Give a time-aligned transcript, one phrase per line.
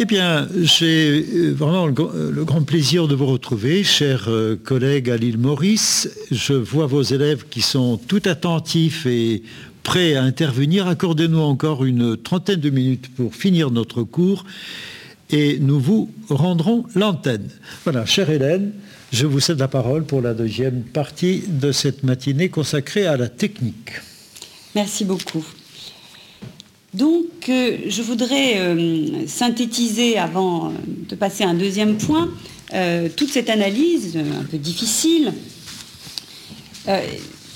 [0.00, 5.16] Eh bien, j'ai euh, vraiment le, grand plaisir de vous retrouver, chers euh, collègues à
[5.16, 6.08] l'île Maurice.
[6.30, 9.42] Je vois vos élèves qui sont tout attentifs et
[9.82, 10.86] prêts à intervenir.
[10.86, 14.44] Accordez-nous encore une trentaine de minutes pour finir notre cours
[15.30, 17.48] et nous vous rendrons l'antenne.
[17.82, 18.70] Voilà, chère Hélène,
[19.12, 23.28] je vous cède la parole pour la deuxième partie de cette matinée consacrée à la
[23.28, 23.90] technique.
[24.76, 25.44] Merci beaucoup.
[26.94, 32.30] Donc, euh, je voudrais euh, synthétiser, avant de passer à un deuxième point,
[32.72, 35.32] euh, toute cette analyse un peu difficile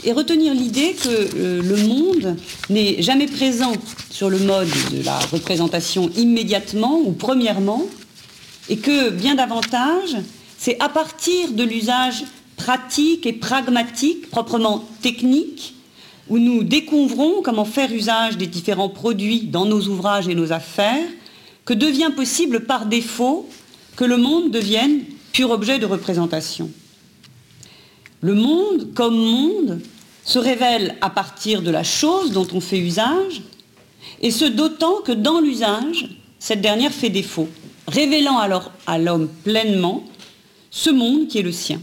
[0.04, 2.36] et retenir l'idée que le monde
[2.68, 3.72] n'est jamais présent
[4.10, 7.86] sur le mode de la représentation immédiatement ou premièrement,
[8.68, 10.16] et que bien davantage,
[10.58, 12.24] c'est à partir de l'usage
[12.58, 15.76] pratique et pragmatique, proprement technique,
[16.28, 21.08] où nous découvrons comment faire usage des différents produits dans nos ouvrages et nos affaires,
[21.64, 23.48] que devient possible par défaut
[23.96, 25.00] que le monde devienne
[25.32, 26.70] pur objet de représentation.
[28.20, 29.80] Le monde, comme monde,
[30.24, 33.42] se révèle à partir de la chose dont on fait usage,
[34.20, 37.48] et ce d'autant que dans l'usage, cette dernière fait défaut,
[37.88, 40.04] révélant alors à l'homme pleinement
[40.70, 41.80] ce monde qui est le sien.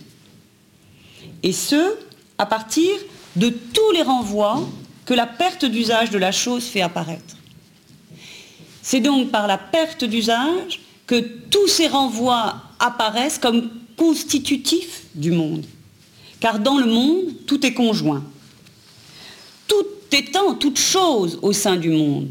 [1.44, 1.96] Et ce,
[2.38, 2.92] à partir
[3.35, 4.67] de tous les renvois
[5.05, 7.35] que la perte d'usage de la chose fait apparaître.
[8.81, 11.19] C'est donc par la perte d'usage que
[11.50, 15.66] tous ces renvois apparaissent comme constitutifs du monde.
[16.39, 18.23] Car dans le monde, tout est conjoint.
[19.67, 22.30] Tout étant toute chose au sein du monde,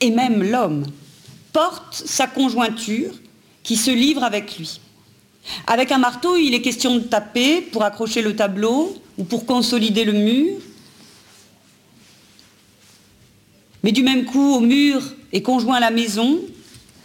[0.00, 0.86] et même l'homme,
[1.52, 3.12] porte sa conjointure
[3.62, 4.80] qui se livre avec lui.
[5.66, 10.04] Avec un marteau, il est question de taper pour accrocher le tableau ou pour consolider
[10.04, 10.56] le mur.
[13.82, 16.40] Mais du même coup, au mur est conjoint la maison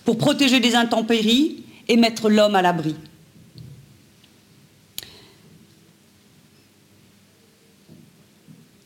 [0.04, 2.96] pour protéger des intempéries et mettre l'homme à l'abri.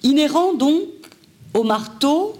[0.03, 0.83] Inhérent donc
[1.53, 2.35] au marteau,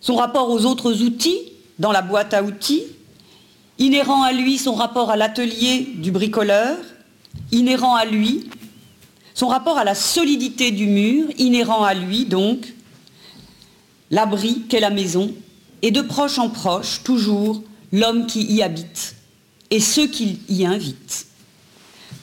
[0.00, 1.40] son rapport aux autres outils
[1.78, 2.82] dans la boîte à outils,
[3.78, 6.76] inhérent à lui son rapport à l'atelier du bricoleur,
[7.52, 8.50] inhérent à lui
[9.38, 12.74] son rapport à la solidité du mur, inhérent à lui donc
[14.10, 15.32] l'abri qu'est la maison,
[15.80, 17.62] et de proche en proche, toujours,
[17.92, 19.14] l'homme qui y habite
[19.70, 21.28] et ceux qui y invitent.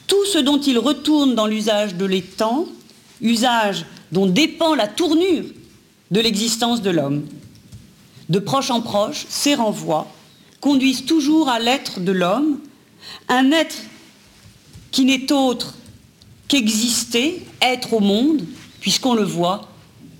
[0.06, 2.66] Tout ce dont il retourne dans l'usage de l'étang,
[3.22, 5.46] usage dont dépend la tournure
[6.10, 7.24] de l'existence de l'homme.
[8.28, 10.06] De proche en proche, ces renvois
[10.60, 12.60] conduisent toujours à l'être de l'homme,
[13.28, 13.78] un être
[14.90, 15.72] qui n'est autre
[16.48, 18.42] qu'exister, être au monde,
[18.80, 19.68] puisqu'on le voit,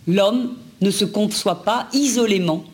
[0.06, 2.64] l'homme ne se conçoit pas isolément,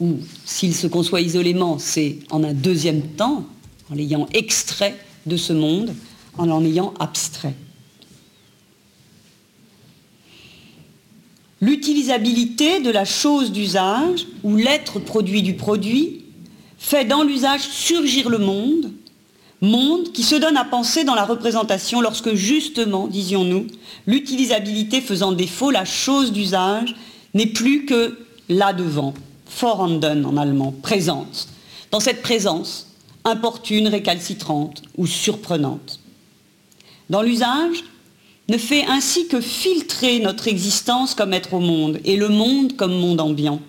[0.00, 3.46] ou s'il se conçoit isolément, c'est en un deuxième temps,
[3.90, 4.96] en l'ayant extrait
[5.26, 5.94] de ce monde,
[6.38, 7.54] en l'en ayant abstrait.
[11.60, 16.24] L'utilisabilité de la chose d'usage, ou l'être produit du produit,
[16.78, 18.90] fait dans l'usage surgir le monde,
[19.62, 23.68] monde qui se donne à penser dans la représentation lorsque justement, disions-nous,
[24.06, 26.94] l'utilisabilité faisant défaut, la chose d'usage
[27.32, 28.18] n'est plus que
[28.48, 29.14] là devant,
[29.58, 31.48] vorhanden en allemand, présente,
[31.90, 32.88] dans cette présence
[33.24, 36.00] importune, récalcitrante ou surprenante.
[37.08, 37.84] Dans l'usage,
[38.48, 42.92] ne fait ainsi que filtrer notre existence comme être au monde et le monde comme
[42.92, 43.60] monde ambiant.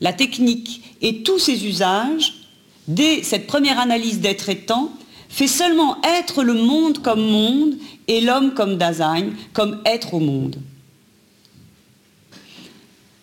[0.00, 2.43] La technique et tous ses usages,
[2.88, 4.90] dès cette première analyse d'être étant,
[5.28, 7.74] fait seulement être le monde comme monde
[8.06, 10.56] et l'homme comme Dasein, comme être au monde.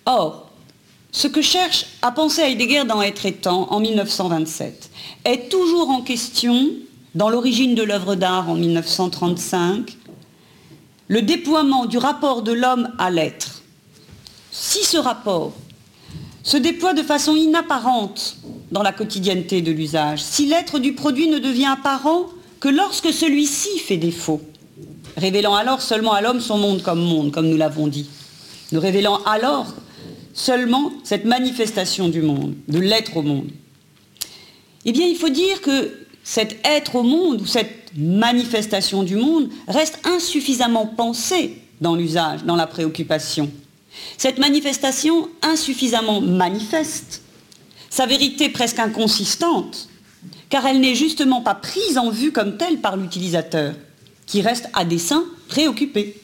[0.06, 0.50] Or,
[1.12, 4.90] ce que cherche à penser Heidegger dans Être étant en 1927
[5.26, 6.70] est toujours en question,
[7.16, 9.97] dans l'origine de l'œuvre d'art en 1935,
[11.08, 13.62] le déploiement du rapport de l'homme à l'être.
[14.52, 15.53] Si ce rapport
[16.44, 18.38] se déploie de façon inapparente
[18.72, 22.28] dans la quotidienneté de l'usage, si l'être du produit ne devient apparent
[22.59, 24.41] que lorsque celui-ci fait défaut,
[25.18, 28.08] révélant alors seulement à l'homme son monde comme monde, comme nous l'avons dit,
[28.72, 29.73] ne révélant alors
[30.34, 33.50] seulement cette manifestation du monde, de l'être au monde.
[34.85, 35.91] Eh bien, il faut dire que
[36.23, 42.56] cet être au monde ou cette manifestation du monde reste insuffisamment pensée dans l'usage, dans
[42.56, 43.52] la préoccupation.
[44.18, 47.23] Cette manifestation insuffisamment manifeste,
[47.91, 49.90] sa vérité presque inconsistante,
[50.49, 53.76] car elle n'est justement pas prise en vue comme telle par l'utilisateur,
[54.26, 56.20] qui reste à dessein préoccupé.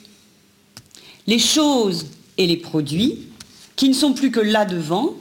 [1.28, 3.28] Les choses et les produits,
[3.76, 5.14] qui ne sont plus que là devant,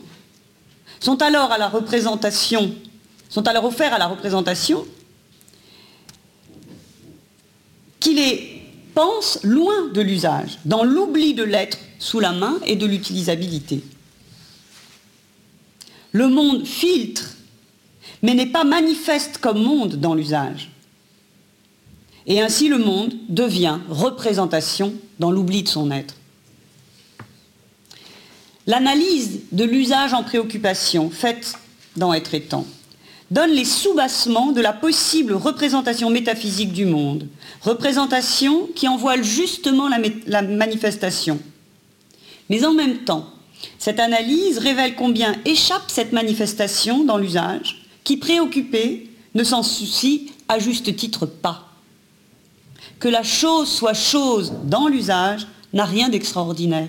[1.01, 2.73] sont alors à la représentation,
[3.29, 4.87] sont alors offerts à la représentation
[7.99, 8.63] qui les
[8.95, 13.83] pense loin de l'usage, dans l'oubli de l'être sous la main et de l'utilisabilité.
[16.17, 17.37] Le monde filtre,
[18.23, 20.71] mais n'est pas manifeste comme monde dans l'usage.
[22.27, 26.15] Et ainsi le monde devient représentation dans l'oubli de son être.
[28.67, 31.53] L'analyse de l'usage en préoccupation faite
[31.99, 32.67] dans Être et Temps
[33.31, 37.29] donne les soubassements de la possible représentation métaphysique du monde,
[37.61, 39.91] représentation qui en voile justement
[40.27, 41.39] la manifestation.
[42.49, 43.36] Mais en même temps,
[43.79, 50.59] cette analyse révèle combien échappe cette manifestation dans l'usage, qui préoccupé ne s'en soucie à
[50.59, 51.69] juste titre pas.
[52.99, 56.89] Que la chose soit chose dans l'usage n'a rien d'extraordinaire.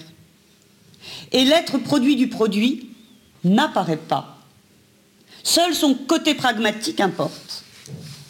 [1.31, 2.89] Et l'être produit du produit
[3.44, 4.38] n'apparaît pas.
[5.44, 7.63] Seul son côté pragmatique importe.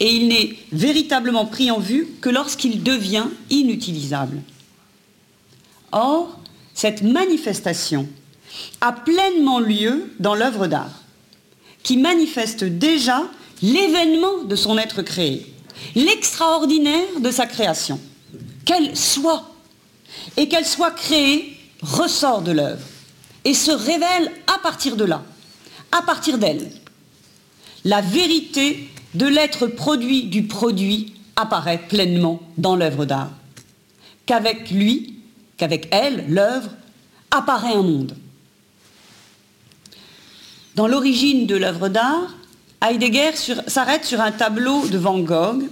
[0.00, 4.40] Et il n'est véritablement pris en vue que lorsqu'il devient inutilisable.
[5.92, 6.38] Or,
[6.74, 8.08] cette manifestation
[8.80, 11.02] a pleinement lieu dans l'œuvre d'art,
[11.82, 13.22] qui manifeste déjà
[13.62, 15.52] l'événement de son être créé,
[15.94, 18.00] l'extraordinaire de sa création.
[18.64, 19.50] Qu'elle soit,
[20.36, 22.84] et qu'elle soit créée, ressort de l'œuvre,
[23.44, 25.22] et se révèle à partir de là,
[25.92, 26.70] à partir d'elle.
[27.84, 33.30] La vérité de l'être produit du produit apparaît pleinement dans l'œuvre d'art.
[34.26, 35.14] Qu'avec lui,
[35.56, 36.70] qu'avec elle, l'œuvre,
[37.30, 38.16] apparaît un monde.
[40.78, 42.36] Dans l'origine de l'œuvre d'art,
[42.88, 43.32] Heidegger
[43.66, 45.64] s'arrête sur un tableau de Van Gogh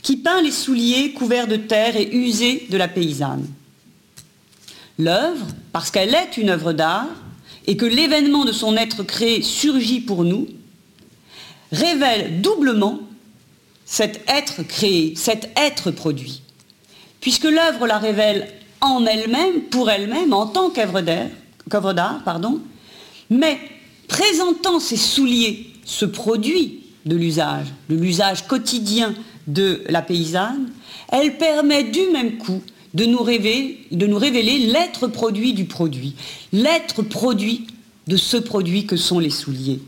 [0.00, 3.48] qui peint les souliers couverts de terre et usés de la paysanne.
[4.96, 7.08] L'œuvre, parce qu'elle est une œuvre d'art
[7.66, 10.46] et que l'événement de son être créé surgit pour nous,
[11.72, 13.00] révèle doublement
[13.84, 16.42] cet être créé, cet être produit,
[17.20, 22.20] puisque l'œuvre la révèle en elle-même, pour elle-même, en tant qu'œuvre d'art,
[23.28, 23.58] mais
[24.12, 29.14] présentant ses souliers, ce produit de l'usage, de l'usage quotidien
[29.46, 30.70] de la paysanne,
[31.10, 32.62] elle permet du même coup
[32.92, 36.14] de nous révéler, de nous révéler l'être produit du produit,
[36.52, 37.66] l'être produit
[38.06, 39.80] de ce produit que sont les souliers.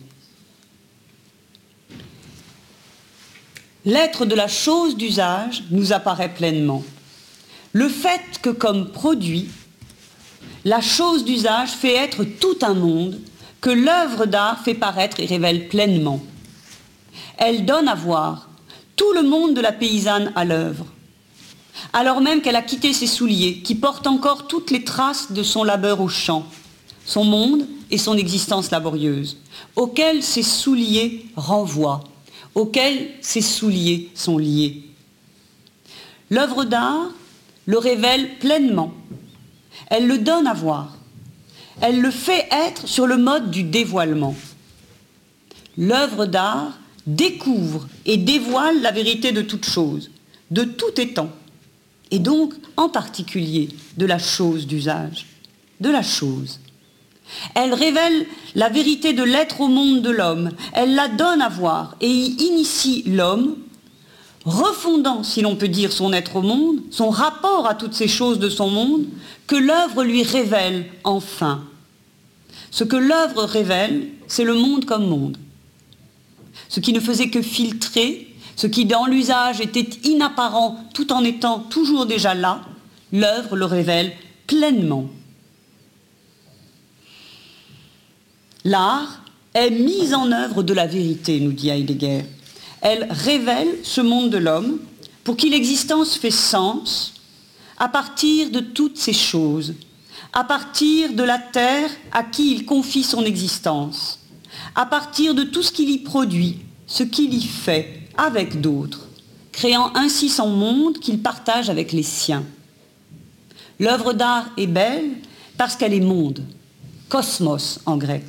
[3.85, 6.83] L'être de la chose d'usage nous apparaît pleinement
[7.75, 9.49] le fait que comme produit,
[10.65, 13.21] la chose d'usage fait être tout un monde
[13.65, 16.21] que l'œuvre d'art fait paraître et révèle pleinement.
[17.39, 18.51] Elle donne à voir
[18.95, 20.85] tout le monde de la paysanne à l'œuvre,
[21.95, 25.65] alors même qu'elle a quitté ses souliers qui portent encore toutes les traces de son
[25.65, 26.45] labeur au champ,
[27.07, 29.39] son monde et son existence laborieuse,
[29.77, 32.05] auxquels ses souliers renvoient,
[32.55, 34.83] auxquels ses souliers sont liés.
[36.29, 37.07] L'œuvre d'art
[37.65, 38.93] le révèle pleinement.
[39.89, 40.94] Elle le donne à voir.
[41.81, 44.35] Elle le fait être sur le mode du dévoilement.
[45.77, 50.11] L'œuvre d'art découvre et dévoile la vérité de toute chose,
[50.51, 51.31] de tout étant,
[52.11, 55.27] et donc en particulier de la chose d'usage,
[55.81, 56.61] de la chose.
[57.55, 61.97] Elle révèle la vérité de l'être au monde de l'homme, elle la donne à voir
[62.01, 63.57] et y initie l'homme
[64.45, 68.39] refondant, si l'on peut dire, son être au monde, son rapport à toutes ces choses
[68.39, 69.05] de son monde,
[69.47, 71.65] que l'œuvre lui révèle enfin.
[72.71, 75.39] Ce que l'œuvre révèle, c'est le monde comme monde.
[76.69, 81.61] Ce qui ne faisait que filtrer, ce qui dans l'usage était inapparent tout en étant
[81.61, 82.61] toujours déjà là,
[83.13, 84.13] l'œuvre le révèle
[84.47, 85.07] pleinement.
[88.65, 89.23] L'art
[89.55, 92.25] est mise en œuvre de la vérité, nous dit Heidegger
[92.85, 94.79] elle révèle ce monde de l'homme
[95.25, 97.15] pour qui l'existence fait sens
[97.79, 99.75] à partir de toutes ces choses,
[100.35, 104.21] à partir de la terre à qui il confie son existence,
[104.75, 109.09] à partir de tout ce qu'il y produit, ce qu'il y fait avec d'autres,
[109.51, 112.45] créant ainsi son monde qu'il partage avec les siens.
[113.81, 115.11] L'œuvre d'art est belle
[115.57, 116.45] parce qu'elle est monde,
[117.09, 118.25] cosmos en grec.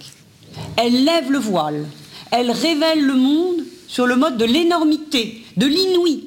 [0.78, 1.86] Elle lève le voile,
[2.32, 6.26] elle révèle le monde sur le mode de l'énormité, de l'inouï.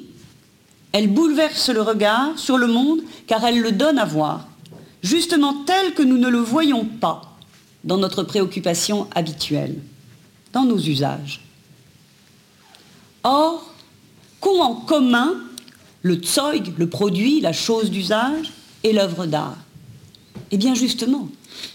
[0.91, 4.47] Elle bouleverse le regard sur le monde car elle le donne à voir,
[5.03, 7.37] justement tel que nous ne le voyons pas
[7.83, 9.75] dans notre préoccupation habituelle,
[10.51, 11.41] dans nos usages.
[13.23, 13.73] Or,
[14.39, 15.35] qu'ont en commun
[16.01, 19.57] le tsoig, le produit, la chose d'usage, et l'œuvre d'art?
[20.51, 21.27] Eh bien justement,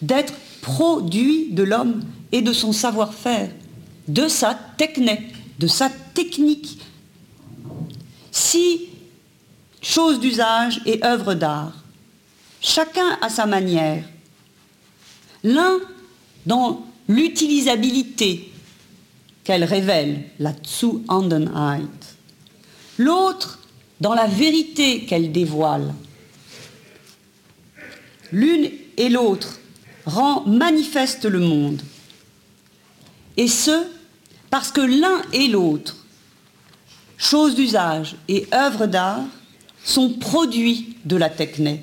[0.02, 3.50] d'être produit de l'homme et de son savoir-faire,
[4.08, 6.78] de sa technique, de sa technique.
[8.32, 8.88] Si
[9.82, 11.72] chose d'usage et œuvre d'art,
[12.60, 14.04] chacun à sa manière,
[15.42, 15.78] l'un
[16.46, 18.50] dans l'utilisabilité
[19.44, 22.16] qu'elle révèle, la Zu-Andenheit,
[22.98, 23.60] l'autre
[24.00, 25.94] dans la vérité qu'elle dévoile.
[28.32, 29.60] L'une et l'autre
[30.06, 31.82] rend manifeste le monde.
[33.36, 33.86] Et ce,
[34.54, 35.96] parce que l'un et l'autre,
[37.16, 39.24] choses d'usage et œuvres d'art,
[39.82, 41.82] sont produits de la techné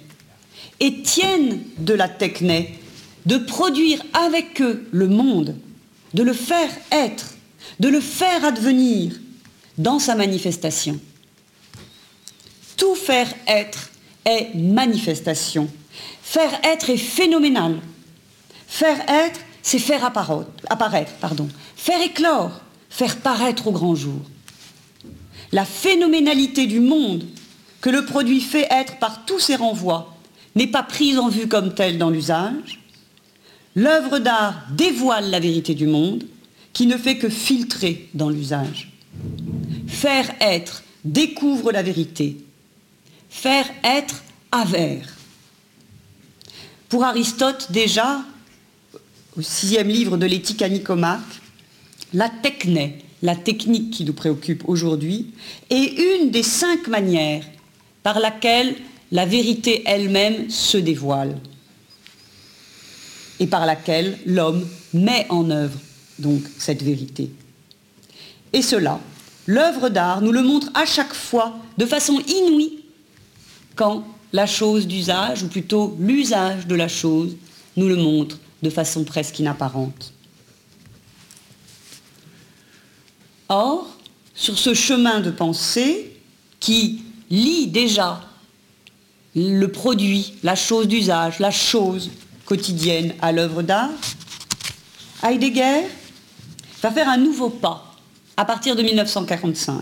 [0.80, 2.80] et tiennent de la techné
[3.26, 5.58] de produire avec eux le monde,
[6.14, 7.36] de le faire être,
[7.82, 9.20] de le faire advenir
[9.78, 10.98] dans sa manifestation.
[12.78, 13.90] Tout faire être
[14.24, 15.70] est manifestation.
[16.24, 17.82] Faire être est phénoménal.
[18.66, 21.12] Faire être, c'est faire apparaître.
[21.76, 24.22] Faire éclore, faire paraître au grand jour.
[25.52, 27.26] La phénoménalité du monde
[27.82, 30.16] que le produit fait être par tous ses renvois
[30.56, 32.80] n'est pas prise en vue comme telle dans l'usage.
[33.76, 36.26] L'œuvre d'art dévoile la vérité du monde
[36.74, 38.92] qui ne fait que filtrer dans l'usage.
[39.88, 42.38] Faire être découvre la vérité,
[43.30, 45.16] faire être avers.
[46.90, 48.22] Pour Aristote, déjà,
[49.42, 51.42] sixième livre de l'éthique à Nicomaque,
[52.14, 55.28] la techné, la technique qui nous préoccupe aujourd'hui,
[55.70, 57.44] est une des cinq manières
[58.04, 58.76] par laquelle
[59.12, 61.38] la vérité elle-même se dévoile
[63.40, 65.80] et par laquelle l'homme met en œuvre
[66.20, 67.32] donc cette vérité.
[68.54, 69.00] Et cela,
[69.48, 72.80] l'œuvre d'art nous le montre à chaque fois de façon inouïe
[73.76, 77.36] quand la chose d'usage, ou plutôt l'usage de la chose,
[77.76, 80.14] nous le montre de façon presque inapparente.
[83.50, 83.88] Or,
[84.34, 86.20] sur ce chemin de pensée
[86.60, 88.22] qui lie déjà
[89.36, 92.12] le produit, la chose d'usage, la chose
[92.46, 93.90] quotidienne à l'œuvre d'art,
[95.24, 95.88] Heidegger
[96.82, 97.96] va faire un nouveau pas
[98.36, 99.82] à partir de 1945.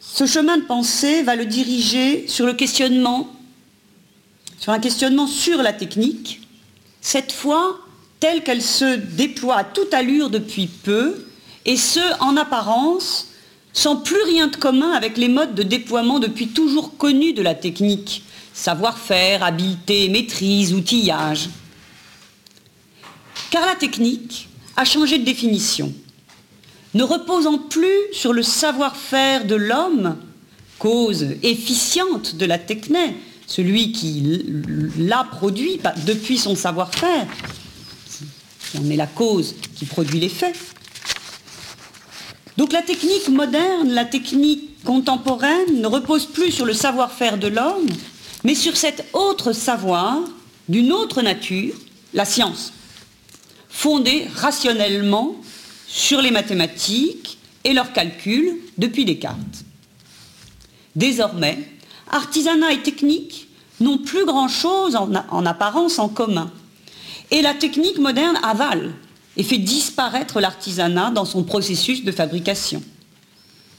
[0.00, 3.28] Ce chemin de pensée va le diriger sur le questionnement,
[4.58, 6.40] sur un questionnement sur la technique,
[7.00, 7.78] cette fois
[8.20, 11.26] telle qu'elle se déploie à toute allure depuis peu,
[11.64, 13.28] et ce, en apparence,
[13.72, 17.54] sans plus rien de commun avec les modes de déploiement depuis toujours connus de la
[17.54, 18.22] technique,
[18.54, 21.50] savoir-faire, habileté, maîtrise, outillage.
[23.50, 25.92] Car la technique a changé de définition
[26.94, 30.16] ne reposant plus sur le savoir-faire de l'homme,
[30.78, 34.42] cause efficiente de la techné, celui qui
[34.98, 37.26] l'a produit depuis son savoir-faire,
[38.78, 40.56] on est la cause qui produit les faits.
[42.56, 47.86] Donc la technique moderne, la technique contemporaine ne repose plus sur le savoir-faire de l'homme,
[48.44, 50.18] mais sur cet autre savoir
[50.68, 51.74] d'une autre nature,
[52.14, 52.72] la science,
[53.68, 55.36] fondée rationnellement
[55.86, 59.64] sur les mathématiques et leurs calculs depuis Descartes.
[60.94, 61.58] Désormais,
[62.10, 63.48] artisanat et technique
[63.80, 66.50] n'ont plus grand-chose en, en, apparence en commun.
[67.30, 68.94] Et la technique moderne avale
[69.36, 72.82] et fait disparaître l'artisanat dans son processus de fabrication.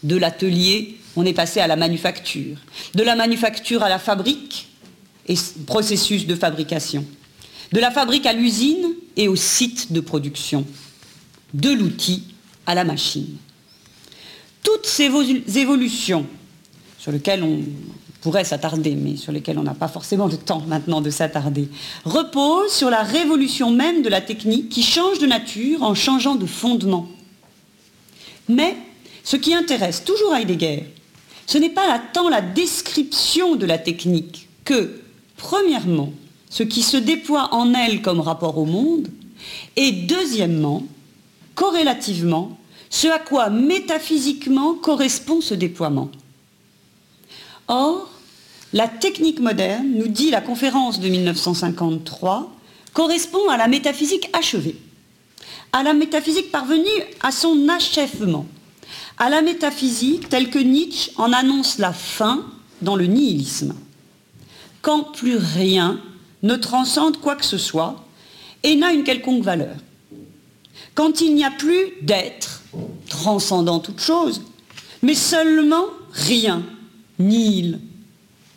[0.03, 2.57] De l'atelier, on est passé à la manufacture.
[2.93, 4.67] De la manufacture à la fabrique
[5.27, 7.05] et processus de fabrication.
[7.73, 10.65] De la fabrique à l'usine et au site de production
[11.53, 12.23] de l'outil
[12.65, 13.37] à la machine.
[14.63, 15.09] Toutes ces
[15.57, 16.25] évolutions
[16.99, 17.61] sur lesquelles on
[18.21, 21.69] pourrait s'attarder, mais sur lesquelles on n'a pas forcément le temps maintenant de s'attarder,
[22.05, 26.45] reposent sur la révolution même de la technique qui change de nature en changeant de
[26.45, 27.07] fondement.
[28.49, 28.75] Mais
[29.23, 30.85] ce qui intéresse toujours Heidegger,
[31.45, 35.01] ce n'est pas tant la description de la technique que,
[35.37, 36.11] premièrement,
[36.49, 39.07] ce qui se déploie en elle comme rapport au monde,
[39.75, 40.83] et deuxièmement,
[41.55, 42.57] corrélativement
[42.89, 46.09] ce à quoi métaphysiquement correspond ce déploiement.
[47.67, 48.09] Or,
[48.73, 52.51] la technique moderne, nous dit la conférence de 1953,
[52.93, 54.75] correspond à la métaphysique achevée,
[55.71, 58.45] à la métaphysique parvenue à son achèvement,
[59.17, 62.45] à la métaphysique telle que Nietzsche en annonce la fin
[62.81, 63.75] dans le nihilisme,
[64.81, 65.99] quand plus rien
[66.43, 68.03] ne transcende quoi que ce soit
[68.63, 69.75] et n'a une quelconque valeur
[70.97, 72.63] quand il n'y a plus d'être
[73.07, 74.41] transcendant toute chose,
[75.03, 76.63] mais seulement rien,
[77.19, 77.79] nil,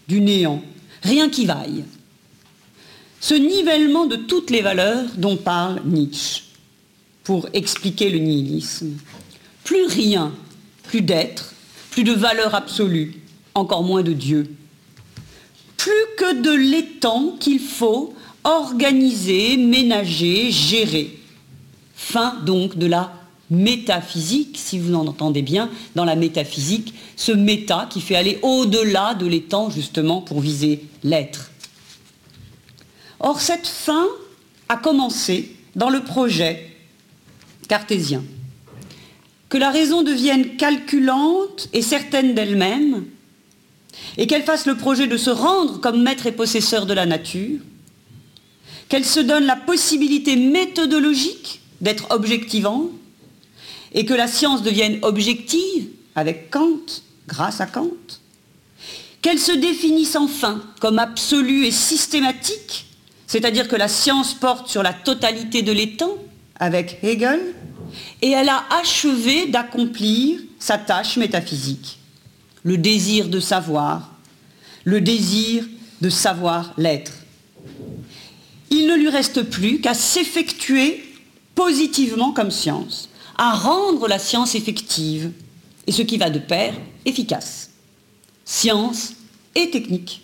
[0.08, 0.62] du néant,
[1.02, 1.84] rien qui vaille.
[3.20, 6.42] ce nivellement de toutes les valeurs dont parle Nietzsche
[7.24, 8.96] pour expliquer le nihilisme.
[9.62, 10.32] Plus rien,
[10.84, 11.54] plus d'être,
[11.90, 13.14] plus de valeur absolue,
[13.54, 14.54] encore moins de Dieu.
[15.76, 18.14] Plus que de l'étang qu'il faut
[18.44, 21.18] organiser, ménager, gérer.
[21.94, 23.19] Fin donc de la
[23.50, 29.14] métaphysique, si vous en entendez bien, dans la métaphysique, ce méta qui fait aller au-delà
[29.14, 31.50] de l'étang justement pour viser l'être.
[33.18, 34.06] Or, cette fin
[34.68, 36.70] a commencé dans le projet
[37.68, 38.24] cartésien.
[39.48, 43.04] Que la raison devienne calculante et certaine d'elle-même,
[44.16, 47.58] et qu'elle fasse le projet de se rendre comme maître et possesseur de la nature,
[48.88, 52.90] qu'elle se donne la possibilité méthodologique d'être objectivante,
[53.92, 56.80] et que la science devienne objective avec Kant,
[57.26, 57.90] grâce à Kant,
[59.22, 62.86] qu'elle se définisse enfin comme absolue et systématique,
[63.26, 66.16] c'est-à-dire que la science porte sur la totalité de l'étang
[66.58, 67.40] avec Hegel,
[68.22, 71.98] et elle a achevé d'accomplir sa tâche métaphysique,
[72.62, 74.10] le désir de savoir,
[74.84, 75.64] le désir
[76.00, 77.12] de savoir l'être.
[78.70, 81.04] Il ne lui reste plus qu'à s'effectuer
[81.54, 83.09] positivement comme science
[83.40, 85.32] à rendre la science effective
[85.86, 86.74] et ce qui va de pair,
[87.06, 87.70] efficace.
[88.44, 89.14] Science
[89.54, 90.20] et technique.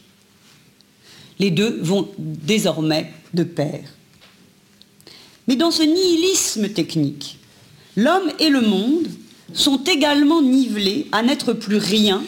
[1.38, 3.80] Les deux vont désormais de pair.
[5.48, 7.38] Mais dans ce nihilisme technique,
[7.96, 9.08] l'homme et le monde
[9.54, 12.22] sont également nivelés à n'être plus rien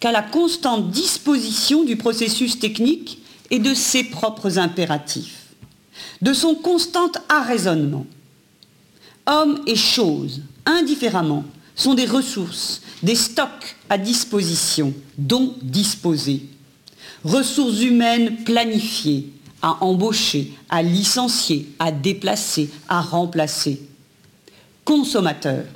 [0.00, 5.46] qu'à la constante disposition du processus technique et de ses propres impératifs,
[6.20, 8.04] de son constant arraisonnement.
[9.28, 11.44] Hommes et choses, indifféremment,
[11.74, 16.46] sont des ressources, des stocks à disposition, dont disposer.
[17.24, 23.82] Ressources humaines planifiées, à embaucher, à licencier, à déplacer, à remplacer.
[24.86, 25.66] Consommateurs,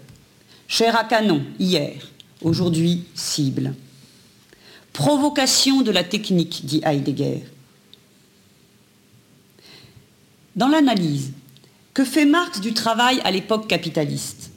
[0.66, 2.08] chair à canon hier,
[2.40, 3.74] aujourd'hui cible.
[4.94, 7.44] Provocation de la technique, dit Heidegger.
[10.56, 11.32] Dans l'analyse,
[11.94, 14.50] que fait Marx du travail à l'époque capitaliste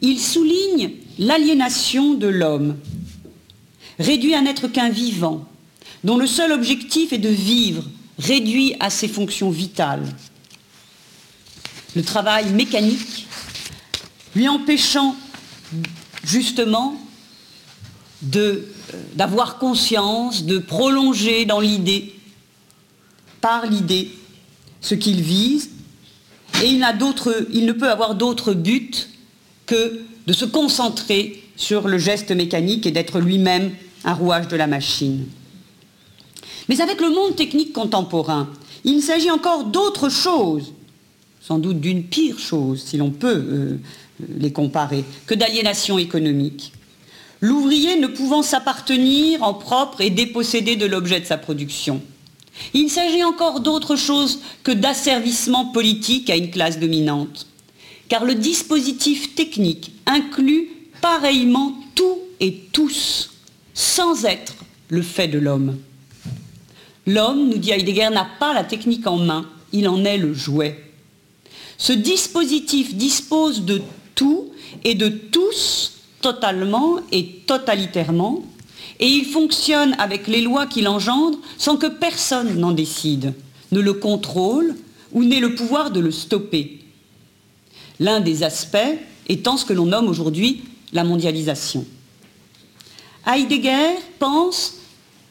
[0.00, 2.76] Il souligne l'aliénation de l'homme,
[3.98, 5.46] réduit à n'être qu'un vivant,
[6.02, 7.84] dont le seul objectif est de vivre,
[8.18, 10.06] réduit à ses fonctions vitales.
[11.94, 13.26] Le travail mécanique,
[14.34, 15.14] lui empêchant
[16.24, 16.96] justement
[18.36, 18.60] euh,
[19.14, 22.14] d'avoir conscience, de prolonger dans l'idée,
[23.40, 24.10] par l'idée,
[24.80, 25.70] ce qu'il vise
[26.62, 26.78] et il,
[27.66, 29.08] ne peut avoir d'autre but
[29.66, 33.72] que de se concentrer sur le geste mécanique et d'être lui-même
[34.04, 35.26] un rouage de la machine.
[36.68, 38.48] Mais avec le monde technique contemporain,
[38.84, 40.72] il s'agit encore d'autre chose,
[41.40, 43.76] sans doute d'une pire chose, si l'on peut euh,
[44.38, 46.72] les comparer, que d'aliénation économique.
[47.40, 52.00] L'ouvrier ne pouvant s'appartenir en propre et dépossédé de l'objet de sa production.
[52.72, 57.46] Il s'agit encore d'autre chose que d'asservissement politique à une classe dominante,
[58.08, 60.68] car le dispositif technique inclut
[61.00, 63.30] pareillement tout et tous,
[63.74, 64.54] sans être
[64.88, 65.78] le fait de l'homme.
[67.06, 70.80] L'homme, nous dit Heidegger, n'a pas la technique en main, il en est le jouet.
[71.76, 73.82] Ce dispositif dispose de
[74.14, 74.50] tout
[74.84, 78.42] et de tous totalement et totalitairement,
[79.04, 83.34] et il fonctionne avec les lois qu'il engendre sans que personne n'en décide,
[83.70, 84.74] ne le contrôle
[85.12, 86.78] ou n'ait le pouvoir de le stopper.
[88.00, 88.78] L'un des aspects
[89.28, 90.62] étant ce que l'on nomme aujourd'hui
[90.94, 91.84] la mondialisation.
[93.26, 94.76] Heidegger pense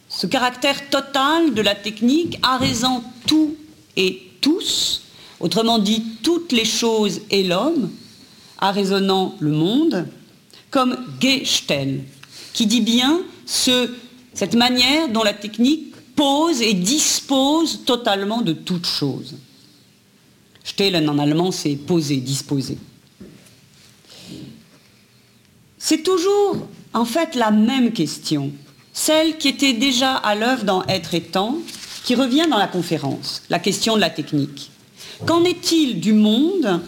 [0.08, 3.56] ce caractère total de la technique arrêsant tout
[3.98, 5.02] et tous,
[5.40, 7.90] autrement dit toutes les choses et l'homme,
[8.60, 10.08] arraisonnant le monde,
[10.70, 12.04] comme Gestel,
[12.54, 19.36] qui dit bien cette manière dont la technique pose et dispose totalement de toute chose.
[20.64, 22.78] Stellen en allemand, c'est poser, disposer.
[25.78, 26.58] C'est toujours
[26.94, 28.52] en fait la même question,
[28.94, 31.58] celle qui était déjà à l'œuvre dans Être et Temps,
[32.06, 34.72] qui revient dans la conférence, la question de la technique.
[35.26, 36.82] Qu'en est-il du monde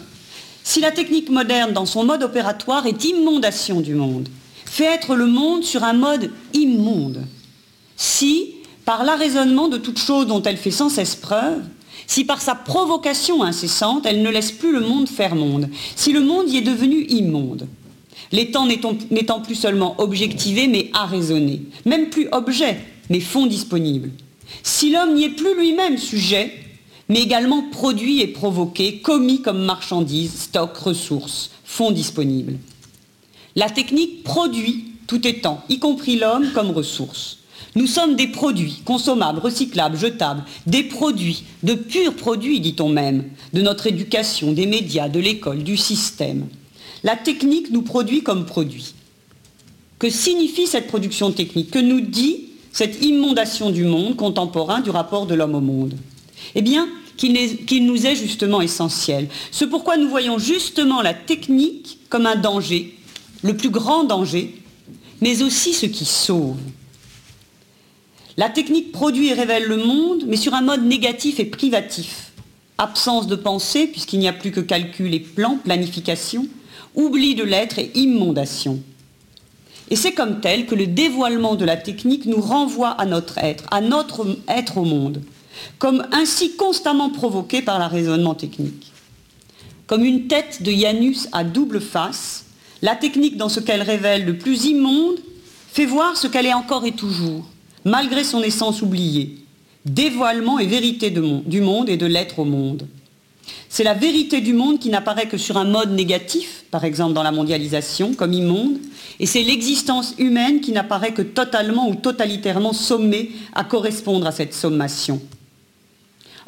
[0.62, 4.28] si la technique moderne, dans son mode opératoire, est immondation du monde?
[4.66, 7.24] Fait être le monde sur un mode immonde.
[7.96, 11.62] Si, par l'arraisonnement de toute chose dont elle fait sans cesse preuve,
[12.06, 16.20] si par sa provocation incessante, elle ne laisse plus le monde faire monde, si le
[16.20, 17.66] monde y est devenu immonde,
[18.32, 24.10] les temps n'étant plus seulement objectivés mais arraisonnés, même plus objet mais fonds disponibles,
[24.62, 26.52] Si l'homme n'y est plus lui-même sujet,
[27.08, 32.58] mais également produit et provoqué, commis comme marchandise, stock, ressources, fonds disponibles.
[33.56, 37.38] La technique produit tout étant, y compris l'homme, comme ressource.
[37.74, 43.62] Nous sommes des produits consommables, recyclables, jetables, des produits, de purs produits, dit-on même, de
[43.62, 46.46] notre éducation, des médias, de l'école, du système.
[47.02, 48.94] La technique nous produit comme produit.
[49.98, 51.70] Que signifie cette production technique?
[51.70, 55.94] Que nous dit cette immondation du monde contemporain du rapport de l'homme au monde?
[56.54, 59.28] Eh bien, qu'il nous est justement essentiel.
[59.50, 62.95] Ce pourquoi nous voyons justement la technique comme un danger,
[63.46, 64.60] le plus grand danger,
[65.20, 66.58] mais aussi ce qui sauve.
[68.36, 72.32] La technique produit et révèle le monde, mais sur un mode négatif et privatif.
[72.76, 76.46] Absence de pensée, puisqu'il n'y a plus que calcul et plan, planification,
[76.94, 78.82] oubli de l'être et immondation.
[79.90, 83.64] Et c'est comme tel que le dévoilement de la technique nous renvoie à notre être,
[83.70, 85.22] à notre être au monde,
[85.78, 88.92] comme ainsi constamment provoqué par la raisonnement technique.
[89.86, 92.45] Comme une tête de Janus à double face,
[92.82, 95.18] la technique dans ce qu'elle révèle le plus immonde
[95.72, 97.44] fait voir ce qu'elle est encore et toujours,
[97.84, 99.36] malgré son essence oubliée,
[99.84, 102.86] dévoilement et vérité du monde et de l'être au monde.
[103.68, 107.22] C'est la vérité du monde qui n'apparaît que sur un mode négatif, par exemple dans
[107.22, 108.78] la mondialisation, comme immonde,
[109.20, 114.54] et c'est l'existence humaine qui n'apparaît que totalement ou totalitairement sommée à correspondre à cette
[114.54, 115.20] sommation.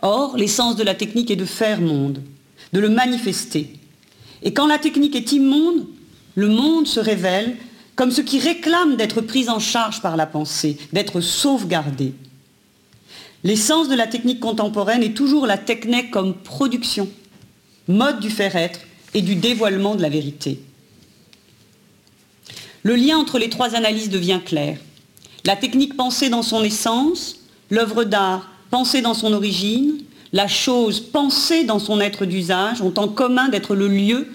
[0.03, 2.23] Or, l'essence de la technique est de faire monde,
[2.73, 3.73] de le manifester.
[4.43, 5.87] Et quand la technique est immonde,
[6.38, 7.57] le monde se révèle
[7.96, 12.12] comme ce qui réclame d'être pris en charge par la pensée, d'être sauvegardé.
[13.42, 17.09] L'essence de la technique contemporaine est toujours la technique comme production,
[17.88, 18.79] mode du faire-être
[19.14, 20.61] et du dévoilement de la vérité.
[22.85, 24.79] Le lien entre les trois analyses devient clair.
[25.44, 31.64] La technique pensée dans son essence, l'œuvre d'art pensée dans son origine, la chose pensée
[31.64, 34.29] dans son être d'usage ont en commun d'être le lieu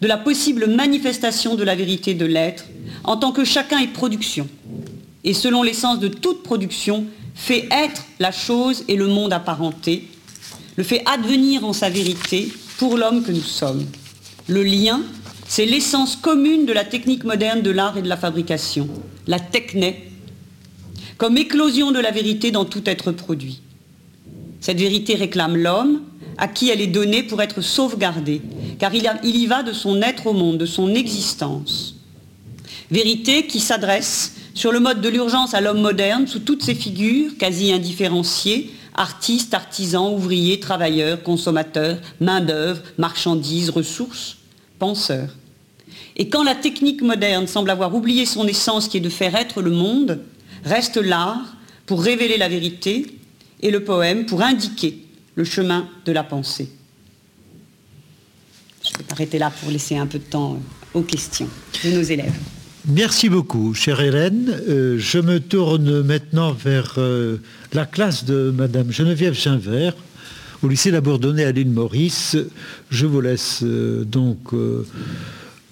[0.00, 2.64] de la possible manifestation de la vérité de l'être,
[3.04, 4.48] en tant que chacun est production.
[5.24, 10.08] Et selon l'essence de toute production, fait être la chose et le monde apparenté,
[10.76, 13.84] le fait advenir en sa vérité pour l'homme que nous sommes.
[14.48, 15.02] Le lien,
[15.46, 18.88] c'est l'essence commune de la technique moderne de l'art et de la fabrication,
[19.26, 20.10] la techné,
[21.16, 23.62] comme éclosion de la vérité dans tout être produit.
[24.60, 26.02] Cette vérité réclame l'homme,
[26.38, 28.40] à qui elle est donnée pour être sauvegardée,
[28.78, 31.96] car il, y va de son être au monde, de son existence.
[32.90, 37.36] Vérité qui s'adresse sur le mode de l'urgence à l'homme moderne sous toutes ses figures,
[37.38, 44.38] quasi indifférenciées, artistes, artisans, ouvriers, travailleurs, consommateurs, main-d'œuvre, marchandises, ressources,
[44.78, 45.34] penseurs.
[46.16, 49.60] Et quand la technique moderne semble avoir oublié son essence qui est de faire être
[49.60, 50.20] le monde,
[50.64, 53.06] reste l'art pour révéler la vérité
[53.60, 55.04] et le poème pour indiquer
[55.38, 56.68] le chemin de la pensée.
[58.84, 60.60] Je vais m'arrêter là pour laisser un peu de temps
[60.92, 61.48] aux questions
[61.84, 62.34] de nos élèves.
[62.86, 64.48] Merci beaucoup, chère Hélène.
[64.68, 67.36] Euh, je me tourne maintenant vers euh,
[67.72, 69.94] la classe de Madame Geneviève Ginvert
[70.62, 72.36] au lycée La Bourdonnais à l'île Maurice.
[72.90, 74.52] Je vous laisse euh, donc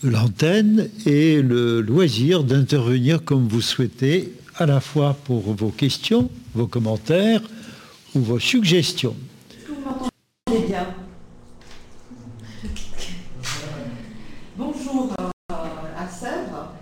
[0.04, 6.68] l'antenne et le loisir d'intervenir comme vous souhaitez, à la fois pour vos questions, vos
[6.68, 7.42] commentaires
[8.14, 9.16] ou vos suggestions.
[9.50, 10.86] Est-ce que vous m'entendez bien
[14.56, 15.12] Bonjour
[15.50, 16.72] à Sèvres.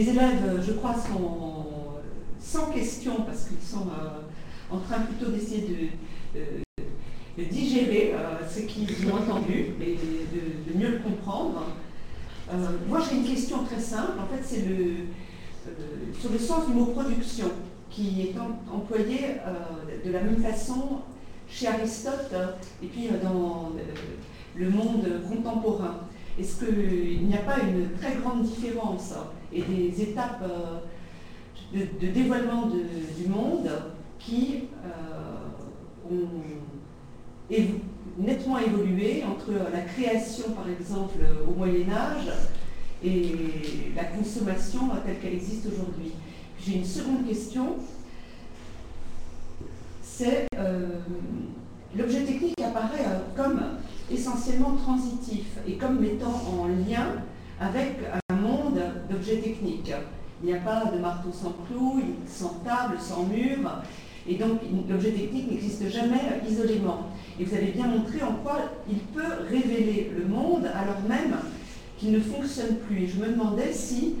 [0.00, 1.98] Les élèves, je crois, sont
[2.40, 5.92] sans question parce qu'ils sont euh, en train plutôt d'essayer
[6.38, 11.66] de, digérer euh, ce qu'ils ont entendu et de, mieux le comprendre.
[12.50, 12.54] Euh,
[12.88, 14.12] moi, j'ai une question très simple.
[14.18, 14.64] En fait, c'est
[16.18, 17.50] sur le sens du mot production
[17.90, 18.34] qui est
[18.72, 19.36] employé
[20.02, 21.02] de la même façon
[21.46, 22.34] chez Aristote
[22.82, 23.72] et puis dans
[24.56, 26.06] le monde contemporain.
[26.38, 29.12] Est-ce qu'il n'y a pas une très grande différence
[29.52, 30.80] et des étapes euh,
[32.00, 33.70] de, dévoilement du monde
[34.18, 36.28] qui euh, ont
[38.18, 42.30] nettement évolué entre la création, par exemple, au Moyen Âge
[43.02, 43.34] et
[43.96, 46.12] la consommation telle qu'elle existe aujourd'hui.
[46.58, 47.76] J'ai une seconde question,
[50.02, 50.88] c'est euh,
[51.96, 53.60] l'objet technique apparaît comme
[54.10, 57.22] essentiellement transitif et comme mettant en lien
[57.60, 57.98] avec
[58.30, 59.92] un monde d'objets techniques.
[60.42, 63.58] Il n'y a pas de marteau sans clou, sans table, sans mur,
[64.26, 67.10] et donc l'objet technique n'existe jamais isolément.
[67.38, 71.36] Et vous avez bien montré en quoi il peut révéler le monde alors même
[71.98, 73.04] qu'il ne fonctionne plus.
[73.04, 74.16] Et je me demandais si,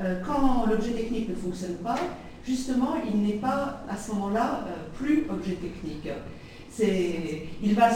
[0.00, 1.98] euh, quand l'objet technique ne fonctionne pas,
[2.46, 6.08] justement, il n'est pas à ce moment-là plus objet technique.
[7.62, 7.90] Il va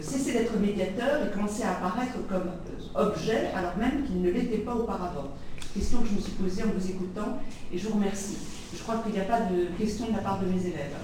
[0.00, 2.50] cesser d'être médiateur et commencer à apparaître comme
[2.94, 5.28] objet alors même qu'il ne l'était pas auparavant.
[5.74, 7.38] Question que je me suis posée en vous écoutant
[7.72, 8.36] et je vous remercie.
[8.74, 10.94] Je crois qu'il n'y a pas de questions de la part de mes élèves.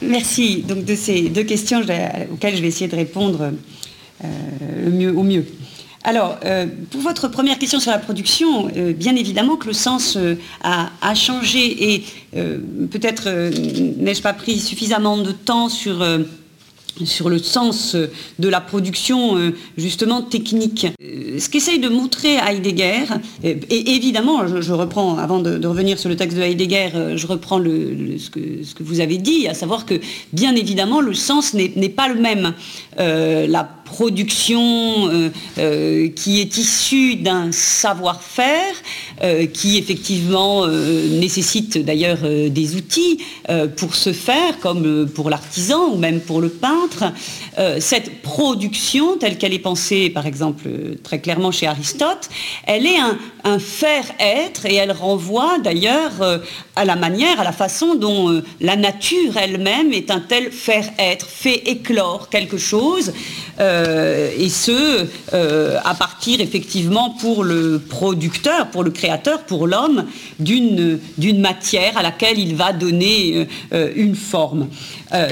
[0.00, 1.80] Merci donc de ces deux questions
[2.32, 3.52] auxquelles je vais essayer de répondre
[4.24, 5.44] euh, au mieux.
[6.08, 10.16] Alors, euh, pour votre première question sur la production, euh, bien évidemment que le sens
[10.62, 13.28] a, a, changé et peut-être
[13.98, 15.68] n'ai-je pas pris suffisamment de temps
[17.04, 17.96] sur le sens
[18.38, 20.86] de la production euh, justement technique.
[21.02, 23.04] Euh, ce qu'essaye de montrer Heidegger,
[23.42, 27.58] et évidemment, je, reprends, avant de, revenir sur le texte de Heidegger, euh, je reprends
[27.58, 29.94] ce, que, vous avez dit, à savoir que
[30.32, 32.54] bien évidemment, le sens n'est pas le même.
[33.88, 38.74] Production qui est issue d'un savoir-faire,
[39.52, 42.18] qui effectivement nécessite d'ailleurs
[42.50, 43.18] des outils
[43.76, 47.12] pour se faire, comme pour l'artisan ou même pour le peintre,
[47.58, 50.68] euh, cette production, telle qu'elle est pensée, par exemple,
[51.02, 52.28] très clairement chez Aristote,
[52.66, 56.38] elle est un, faire-être et elle renvoie d'ailleurs euh,
[56.76, 61.26] à la manière, à la façon dont euh, la nature elle-même est un tel faire-être,
[61.26, 63.12] fait éclore quelque chose,
[64.38, 70.04] et ce, à partir effectivement pour le producteur, pour le créateur, pour l'homme,
[70.38, 74.68] d'une matière à laquelle il va donner une forme.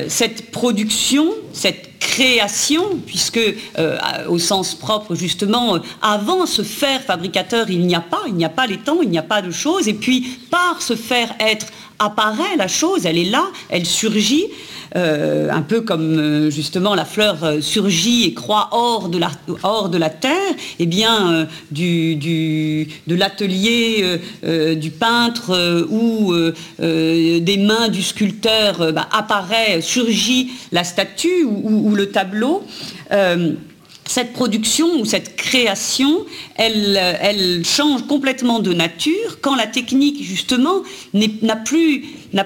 [0.08, 3.40] cette production, cette création, puisque
[3.78, 8.34] euh, au sens propre justement, euh, avant ce faire fabricateur, il n'y a pas, il
[8.34, 10.94] n'y a pas les temps, il n'y a pas de choses, et puis par ce
[10.94, 11.66] faire être
[11.98, 14.46] apparaît la chose, elle est là, elle surgit,
[14.94, 20.10] euh, un peu comme euh, justement la fleur euh, surgit et croît hors de la,
[20.10, 20.32] terre,
[20.78, 22.16] eh bien du,
[23.06, 24.20] de l'atelier
[24.76, 26.34] du peintre ou
[26.78, 32.62] des mains du sculpteur bah, apparaît, surgit la statue ou le tableau
[34.06, 40.82] cette production ou cette création, elle, change complètement de nature quand la technique, justement,
[41.14, 42.04] n'a plus,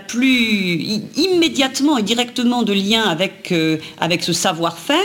[0.09, 4.97] plus immédiatement et directement de lien avec, euh, avec ce savoir-faire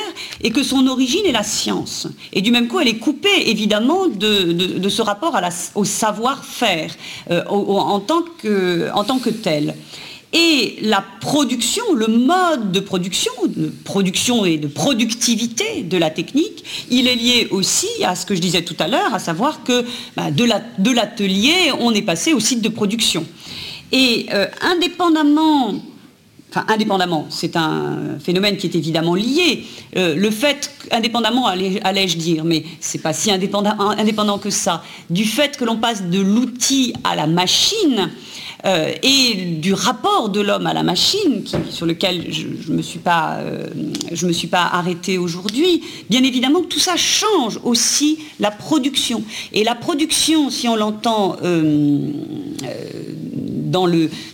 [0.42, 2.08] et que son origine est la science.
[2.34, 5.40] Et du même coup, elle est coupée, évidemment, de, ce rapport
[5.76, 6.96] au savoir-faire
[7.32, 8.22] euh, en, en tant
[9.20, 9.76] que tel.
[10.38, 16.66] Et la production, le mode de production, de production et de productivité de la technique,
[16.92, 19.86] il est lié aussi à ce que je disais tout à l'heure, à savoir que
[20.18, 23.26] bah, de l'atelier, on est passé au site de production.
[23.94, 25.76] Et euh, indépendamment
[26.56, 29.66] Enfin, indépendamment, c'est un phénomène qui est évidemment lié.
[29.98, 35.58] Euh, le fait, indépendamment, allais-je dire, mais c'est pas si indépendant, que ça, du fait
[35.58, 38.10] que l'on passe de l'outil à la machine,
[38.66, 43.00] euh, et du rapport de l'homme à la machine, sur lequel je ne me, suis
[43.00, 43.68] pas, euh,
[44.24, 49.24] me suis pas arrêtée aujourd'hui, bien évidemment tout ça change aussi la production.
[49.54, 52.12] Et la production, si on l'entend euh,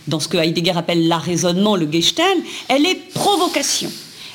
[0.06, 3.90] dans, ce que Heidegger appelle l'arraisonnement, le Gestell, elle est provocation.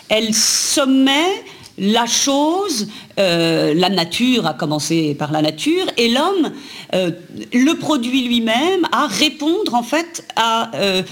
[0.09, 1.43] Elle sommet
[1.77, 2.87] la chose,
[3.19, 6.51] euh, la nature, a commencé par la nature, et l'homme,
[6.95, 7.11] euh,
[7.53, 11.03] le produit lui-même, à répondre en fait euh,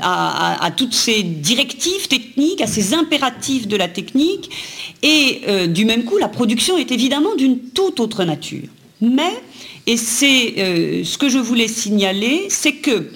[0.00, 4.50] à, à, toutes ces directives techniques, à ces impératifs de la technique,
[5.02, 8.68] et du même coup, la production est évidemment d'une toute autre nature.
[9.02, 9.34] Mais,
[9.86, 10.54] et c'est
[11.04, 13.10] ce que je voulais signaler, c'est que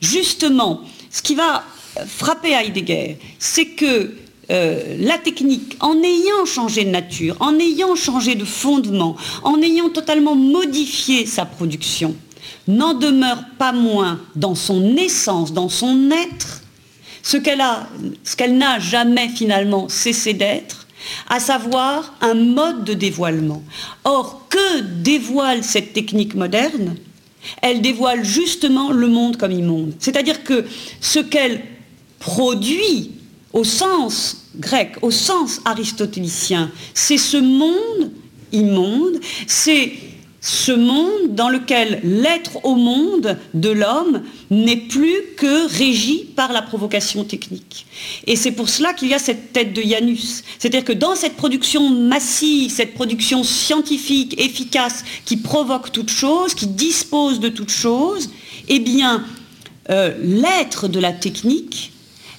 [0.00, 1.64] justement, ce qui va
[2.06, 4.14] frapper Heidegger, c'est que
[4.52, 9.88] euh, la technique, en ayant changé de nature, en ayant changé de fondement, en ayant
[9.88, 12.14] totalement modifié sa production,
[12.68, 16.60] n'en demeure pas moins dans son essence, dans son être,
[17.22, 17.62] ce qu'elle
[18.24, 20.86] ce qu'elle n'a jamais finalement cessé d'être,
[21.28, 23.62] à savoir un mode de dévoilement.
[24.04, 26.96] Or, que dévoile cette technique moderne?
[27.62, 29.94] Elle dévoile justement le monde comme immonde.
[29.98, 30.64] C'est-à-dire que
[31.00, 31.62] ce qu'elle
[32.20, 33.12] produit
[33.52, 36.70] au sens grec, au sens aristotélicien.
[36.94, 38.10] C'est ce monde
[38.52, 39.92] immonde, c'est
[40.42, 46.62] ce monde dans lequel l'être au monde de l'homme n'est plus que régi par la
[46.62, 47.86] provocation technique.
[48.26, 50.42] Et c'est pour cela qu'il y a cette tête de Janus.
[50.58, 56.66] C'est-à-dire que dans cette production massive, cette production scientifique, efficace, qui provoque toute chose, qui
[56.66, 58.28] dispose de toute chose,
[58.68, 59.24] eh bien,
[59.90, 61.92] euh, l'être de la technique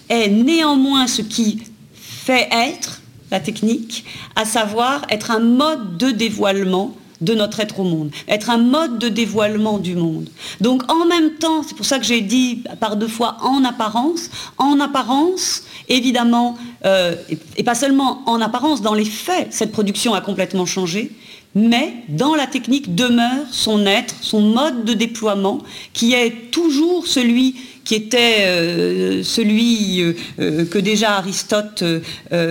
[0.09, 1.63] est néanmoins ce qui
[1.93, 7.83] fait être la technique, à savoir être un mode de dévoilement de notre être au
[7.83, 10.29] monde, être un mode de dévoilement du monde.
[10.59, 14.29] Donc en même temps, c'est pour ça que j'ai dit par deux fois en apparence,
[14.57, 17.15] en apparence, évidemment, euh,
[17.55, 21.11] et pas seulement en apparence, dans les faits, cette production a complètement changé,
[21.55, 25.61] mais dans la technique demeure son être, son mode de déploiement,
[25.93, 31.83] qui est toujours celui qui était euh, celui euh, euh, que déjà Aristote,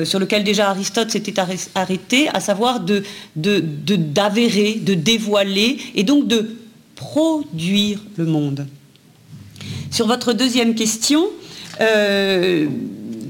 [0.04, 1.34] sur lequel déjà Aristote s'était
[1.74, 2.80] arrêté, à savoir
[3.36, 6.56] d'avérer, de, dévoiler et donc de
[6.94, 8.66] produire le monde.
[9.90, 11.26] Sur votre deuxième question,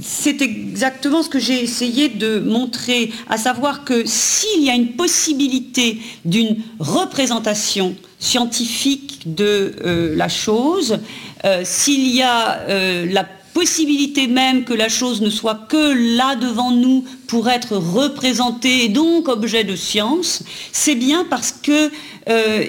[0.02, 4.92] c'est exactement ce que j'ai essayé de montrer, à savoir que s'il y a une
[4.92, 9.74] possibilité d'une représentation scientifique de
[10.16, 10.98] la chose,
[11.44, 16.36] euh, s'il y a euh, la possibilité même que la chose ne soit que là
[16.36, 21.90] devant nous pour être représentée et donc objet de science, c'est bien parce que
[22.28, 22.64] euh,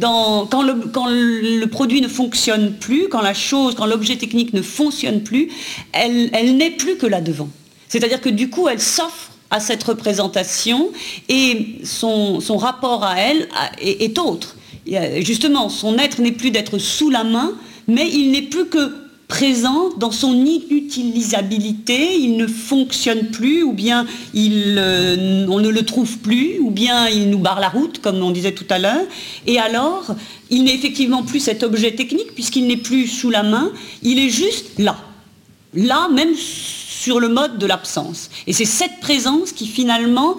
[0.00, 5.48] quand, le, produit ne fonctionne plus, quand la chose, quand l'objet technique ne fonctionne plus,
[5.92, 7.48] elle, n'est plus que là devant.
[7.88, 10.90] C'est-à-dire que du coup, elle s'offre à cette représentation
[11.28, 13.48] et son, rapport à elle
[13.80, 14.56] est autre.
[15.20, 17.52] Justement, son être n'est plus d'être sous la main,
[17.86, 19.01] mais il n'est plus que
[19.32, 26.18] présent dans son inutilisabilité, il ne fonctionne plus, ou bien euh, on ne le trouve
[26.18, 29.06] plus, ou bien il nous barre la route, comme on disait tout à l'heure.
[29.46, 30.14] Et alors,
[30.50, 34.28] il n'est effectivement plus cet objet technique, puisqu'il n'est plus sous la main, il est
[34.28, 34.98] juste là.
[35.72, 38.28] Là, même sur le mode de l'absence.
[38.46, 40.36] Et c'est cette présence qui finalement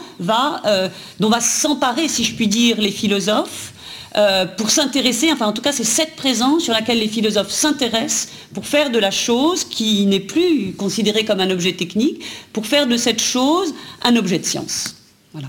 [0.67, 0.87] euh,
[1.19, 3.72] dont va s'emparer, si je puis dire, les philosophes,
[4.15, 8.29] euh, pour s'intéresser, enfin en tout cas c'est cette présence sur laquelle les philosophes s'intéressent
[8.53, 12.23] pour faire de la chose qui n'est plus considérée comme un objet technique,
[12.53, 13.73] pour faire de cette chose
[14.03, 14.95] un objet de science.
[15.31, 15.47] Voilà.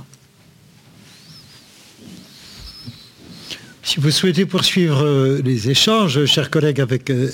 [3.83, 7.31] Si vous souhaitez poursuivre euh, les échanges, chers collègues, avec euh,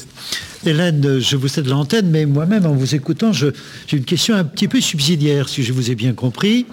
[0.67, 3.53] Hélène, je vous cède l'antenne, mais moi-même, en vous écoutant, j'ai
[3.93, 6.67] une question un petit peu subsidiaire, si je vous ai bien compris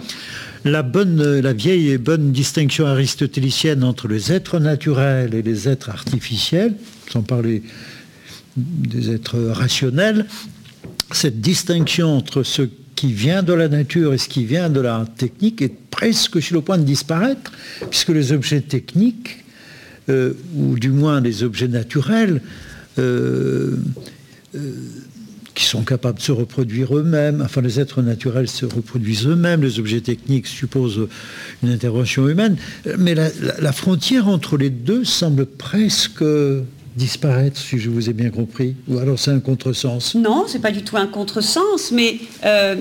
[0.70, 5.90] la, bonne, la vieille et bonne distinction aristotélicienne entre les êtres naturels et les êtres
[5.90, 6.74] artificiels,
[7.10, 7.62] sans parler
[8.56, 10.26] des êtres rationnels,
[11.12, 12.62] cette distinction entre ce
[12.94, 16.56] qui vient de la nature et ce qui vient de la technique est presque sur
[16.56, 17.52] le point de disparaître,
[17.90, 19.44] puisque les objets techniques,
[20.08, 22.40] euh, ou du moins les objets naturels,
[22.98, 23.76] euh,
[24.56, 24.72] euh,
[25.58, 27.42] qui sont capables de se reproduire eux-mêmes.
[27.44, 29.60] Enfin, les êtres naturels se reproduisent eux-mêmes.
[29.60, 31.08] Les objets techniques supposent
[31.64, 32.56] une intervention humaine.
[32.96, 36.22] Mais la, frontière entre les deux semble presque
[36.94, 38.76] disparaître, si je vous ai bien compris.
[38.86, 42.76] Ou alors c'est un contresens Non, c'est pas du tout un contresens, mais euh,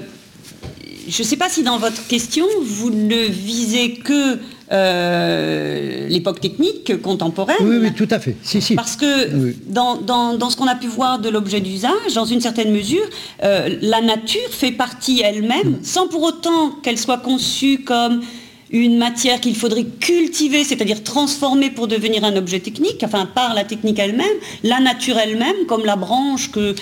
[1.09, 4.37] je ne sais pas si dans votre question, vous ne visez que
[4.71, 7.55] euh, l'époque technique contemporaine.
[7.61, 8.35] Oui, oui, tout à fait.
[8.75, 13.05] Parce que dans, ce qu'on a pu voir de l'objet d'usage, dans une certaine mesure,
[13.43, 15.83] euh, la nature fait partie elle-même, mm.
[15.83, 18.21] sans pour autant qu'elle soit conçue comme
[18.69, 23.63] une matière qu'il faudrait cultiver, c'est-à-dire transformer pour devenir un objet technique, enfin par la
[23.63, 24.25] technique elle-même,
[24.63, 26.75] la nature elle-même, comme la branche que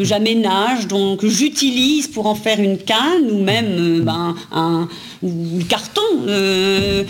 [0.00, 4.88] que j'aménage, donc j'utilise pour en faire une canne ou même euh, ben, un,
[5.68, 7.04] carton euh,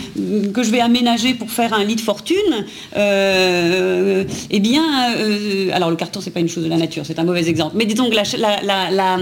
[0.53, 2.65] que je vais aménager pour faire un lit de fortune,
[2.97, 4.83] euh, eh bien,
[5.71, 7.85] alors le carton c'est pas une chose de la nature, c'est un mauvais exemple, mais
[7.85, 9.17] disons que la,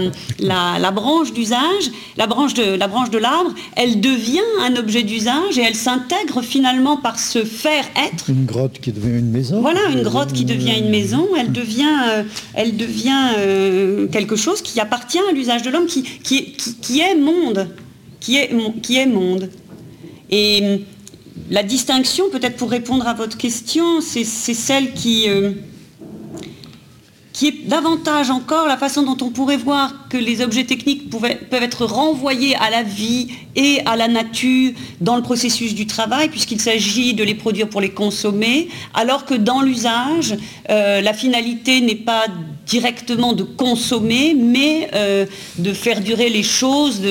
[0.80, 5.58] la, branche d'usage, la branche de la branche de l'arbre, elle devient un objet d'usage
[5.58, 8.30] et elle s'intègre finalement par ce faire être.
[8.30, 9.60] Une grotte qui devient une maison.
[9.60, 14.80] Voilà, une grotte qui devient une maison, elle devient, elle devient euh, quelque chose qui
[14.80, 17.68] appartient à l'usage de l'homme, qui, qui, est monde,
[18.20, 18.50] qui est,
[18.82, 19.50] qui est monde.
[20.30, 20.78] Et hum,
[21.50, 25.52] la distinction, peut-être pour répondre à votre question, c'est celle qui, euh,
[27.32, 31.62] qui est davantage encore la façon dont on pourrait voir que les objets techniques peuvent
[31.62, 36.60] être renvoyés à la vie et à la nature dans le processus du travail, puisqu'il
[36.60, 40.36] s'agit de les produire pour les consommer, alors que dans l'usage,
[40.70, 42.26] euh, la finalité n'est pas
[42.66, 45.26] directement de consommer, mais euh,
[45.58, 47.02] de faire durer les choses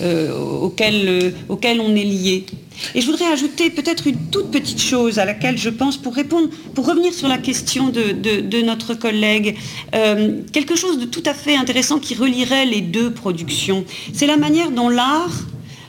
[0.00, 2.46] euh, auxquelles, auxquelles on est lié.
[2.94, 6.48] Et je voudrais ajouter peut-être une toute petite chose à laquelle je pense pour répondre,
[6.74, 9.56] pour revenir sur la question de, notre collègue,
[9.94, 13.84] euh, quelque chose de tout à fait intéressant qui relierait les deux productions.
[14.12, 15.32] C'est la manière dont l'art,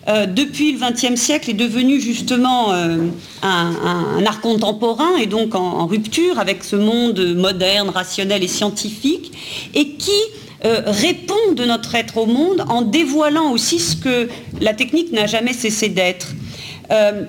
[0.07, 2.97] euh, depuis le XXe siècle, est devenu justement euh,
[3.43, 9.31] un, art contemporain et donc en, rupture avec ce monde moderne, rationnel et scientifique,
[9.73, 10.11] et qui
[10.61, 14.27] répond de notre être au monde en dévoilant aussi ce que
[14.59, 16.33] la technique n'a jamais cessé d'être.
[16.91, 17.23] Euh,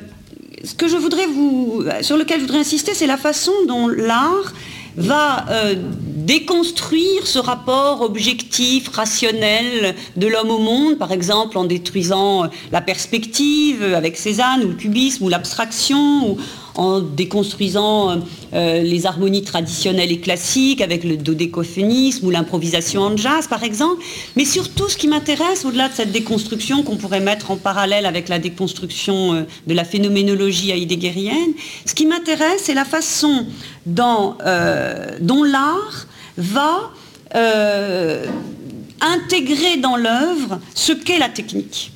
[0.65, 4.53] ce que je voudrais vous, sur lequel je voudrais insister, c'est la façon dont l'art
[4.97, 12.51] va euh, déconstruire ce rapport objectif, rationnel de l'homme au monde, par exemple en détruisant
[12.73, 16.37] la perspective avec Cézanne, ou le cubisme, ou l'abstraction,
[16.81, 18.23] en déconstruisant
[18.55, 24.03] euh, les harmonies traditionnelles et classiques avec le dodécophonisme ou l'improvisation en jazz, par exemple.
[24.35, 28.31] Mais surtout, ce qui m'intéresse, au-delà de cette déconstruction qu'on pourrait mettre en parallèle avec
[28.31, 31.53] la déconstruction euh, de la phénoménologie heideggerienne,
[31.85, 33.45] ce qui m'intéresse, c'est la façon
[33.87, 36.07] euh, dont l'art
[36.39, 36.93] va
[39.03, 41.93] intégrer dans l'œuvre ce qu'est la technique.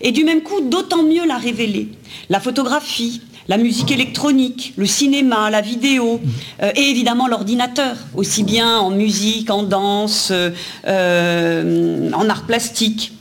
[0.00, 1.88] Et du même coup, d'autant mieux la révéler.
[2.28, 6.20] La photographie, la musique électronique, le cinéma, la vidéo,
[6.62, 10.50] euh, et évidemment l'ordinateur, aussi bien en musique, en danse, euh,
[10.86, 13.12] euh, en art plastique.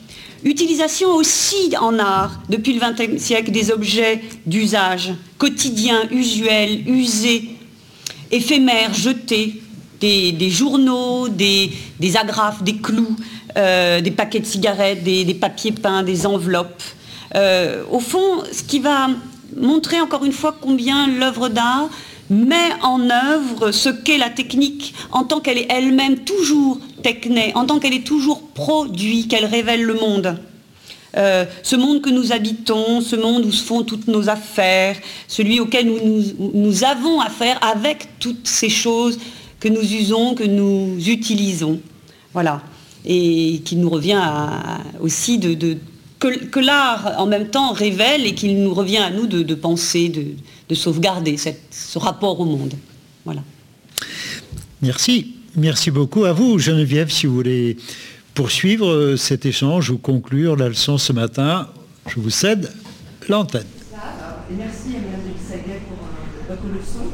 [0.43, 7.49] Utilisation aussi en art, depuis le XXe siècle, des objets d'usage, quotidiens, usuels, usés,
[8.31, 9.61] éphémères, jetés,
[9.99, 11.71] des, journaux, des,
[12.15, 13.15] agrafes, des clous,
[13.55, 16.83] des paquets de cigarettes, des, papiers peints, des enveloppes.
[17.91, 19.07] au fond, ce qui va
[19.55, 21.89] montrer encore une fois combien l'œuvre d'art
[22.29, 27.65] met en œuvre ce qu'est la technique en tant qu'elle est elle-même toujours techné, en
[27.65, 30.37] tant qu'elle est toujours produit, qu'elle révèle le monde.
[31.17, 34.97] Euh, ce monde que nous habitons, ce monde où se font toutes nos affaires,
[35.27, 39.17] celui auquel nous, avons affaire avec toutes ces choses
[39.59, 41.79] que nous usons, que nous utilisons.
[42.33, 42.61] Voilà.
[43.05, 44.21] Et qui nous revient
[44.99, 45.77] aussi de
[46.19, 50.75] que, l'art en même temps révèle et qu'il nous revient à nous de, penser, de,
[50.75, 52.73] sauvegarder ce rapport au monde.
[53.25, 53.41] Voilà.
[54.81, 55.33] Merci.
[55.57, 57.77] Merci beaucoup à vous, Geneviève, si vous voulez
[58.33, 61.69] poursuivre euh, cet échange ou conclure la leçon ce matin.
[62.07, 62.69] Je vous cède
[63.29, 63.65] l'antenne.
[64.51, 67.09] Merci à Mme Saguet pour euh, votre leçon.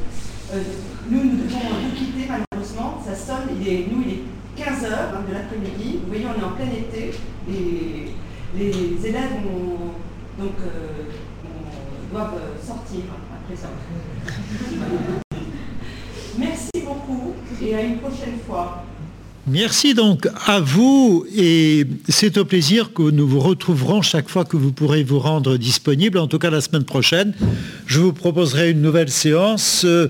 [0.53, 0.63] Euh,
[1.09, 2.99] nous, nous devons nous quitter malheureusement.
[3.05, 5.99] Ça sonne, il est, nous, il est 15h hein, de l'après-midi.
[6.01, 7.13] Vous voyez, on est en plein été.
[7.47, 8.11] Et
[8.57, 9.43] les élèves
[10.39, 11.03] donc, euh,
[12.11, 13.01] doivent sortir
[13.33, 13.69] après ça.
[16.37, 18.85] Merci beaucoup et à une prochaine fois.
[19.47, 24.55] Merci donc à vous et c'est au plaisir que nous vous retrouverons chaque fois que
[24.55, 27.33] vous pourrez vous rendre disponible, en tout cas la semaine prochaine.
[27.87, 30.09] Je vous proposerai une nouvelle séance euh,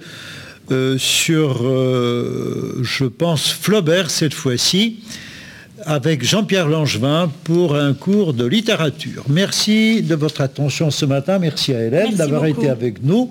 [0.71, 4.99] euh, sur, je pense, Flaubert cette fois-ci
[5.85, 9.23] avec Jean-Pierre Langevin pour un cours de littérature.
[9.29, 11.39] Merci de votre attention ce matin.
[11.39, 13.29] Merci à Hélène d'avoir été avec nous.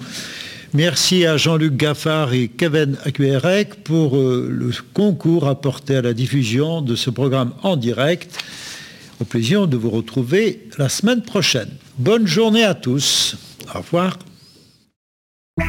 [0.72, 6.80] Merci à Jean-Luc Gaffard et Kevin Akuerek pour euh, le concours apporté à la diffusion
[6.80, 8.38] de ce programme en direct.
[9.20, 11.70] Au plaisir de vous retrouver la semaine prochaine.
[11.98, 13.36] Bonne journée à tous.
[13.74, 14.16] Au revoir.